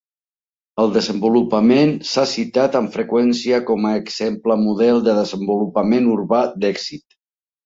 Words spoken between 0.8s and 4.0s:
El desenvolupament s'ha citat amb freqüència com a